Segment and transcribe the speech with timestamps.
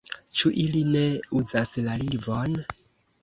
[0.39, 1.03] Ĉu ili ne
[1.41, 2.57] uzas la lingvon?